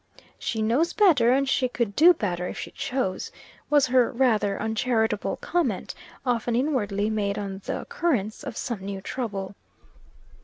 "She 0.39 0.63
knows 0.63 0.93
better, 0.93 1.31
and 1.31 1.47
she 1.47 1.69
could 1.69 1.95
do 1.95 2.11
better, 2.11 2.47
if 2.47 2.57
she 2.57 2.71
chose," 2.71 3.31
was 3.69 3.85
her 3.85 4.11
rather 4.11 4.59
uncharitable 4.59 5.35
comment, 5.35 5.93
often 6.25 6.55
inwardly 6.55 7.11
made 7.11 7.37
on 7.37 7.61
the 7.65 7.81
occurrence 7.81 8.43
of 8.43 8.57
some 8.57 8.79
new 8.81 8.99
trouble. 8.99 9.53